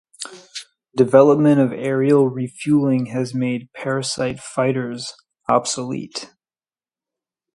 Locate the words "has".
3.13-3.35